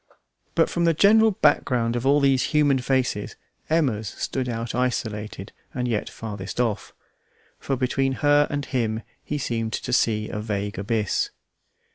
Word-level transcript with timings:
But 0.55 0.67
from 0.67 0.85
the 0.85 0.95
general 0.95 1.29
background 1.29 1.95
of 1.95 2.07
all 2.07 2.19
these 2.19 2.45
human 2.57 2.79
faces 2.79 3.35
Emma's 3.69 4.07
stood 4.07 4.49
out 4.49 4.73
isolated 4.73 5.51
and 5.75 5.87
yet 5.87 6.09
farthest 6.09 6.59
off; 6.59 6.91
for 7.59 7.75
between 7.75 8.13
her 8.25 8.47
and 8.49 8.65
him 8.65 9.03
he 9.23 9.37
seemed 9.37 9.73
to 9.73 9.93
see 9.93 10.27
a 10.27 10.39
vague 10.39 10.79
abyss. 10.79 11.29